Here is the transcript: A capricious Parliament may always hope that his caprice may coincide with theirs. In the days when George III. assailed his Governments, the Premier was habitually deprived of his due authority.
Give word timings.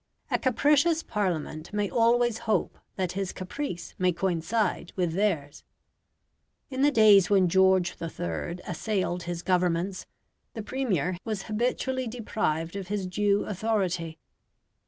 A 0.31 0.39
capricious 0.39 1.03
Parliament 1.03 1.71
may 1.73 1.87
always 1.87 2.39
hope 2.49 2.79
that 2.95 3.11
his 3.11 3.31
caprice 3.31 3.93
may 3.99 4.11
coincide 4.11 4.91
with 4.95 5.13
theirs. 5.13 5.63
In 6.71 6.81
the 6.81 6.89
days 6.89 7.29
when 7.29 7.47
George 7.47 7.95
III. 8.01 8.57
assailed 8.67 9.23
his 9.29 9.43
Governments, 9.43 10.07
the 10.55 10.63
Premier 10.63 11.17
was 11.23 11.43
habitually 11.43 12.07
deprived 12.07 12.75
of 12.75 12.87
his 12.87 13.05
due 13.05 13.45
authority. 13.45 14.17